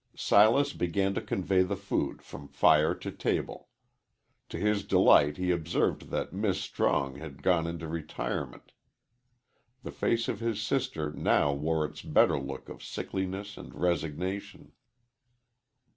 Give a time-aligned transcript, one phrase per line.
[0.17, 3.69] Silas began to convey the food from fire to table.
[4.49, 8.71] To his delight he observed that "Mis' Strong" had gone into retirement.
[9.83, 14.71] The face of his sister now wore its better look of sickliness and resignation.